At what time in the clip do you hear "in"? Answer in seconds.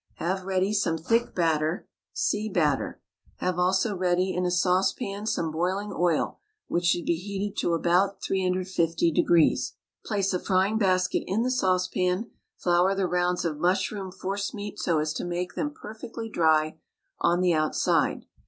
4.33-4.47, 11.27-11.43